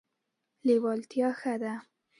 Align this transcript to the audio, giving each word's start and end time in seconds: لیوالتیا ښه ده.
لیوالتیا 0.67 1.29
ښه 1.39 1.53
ده. 1.61 1.73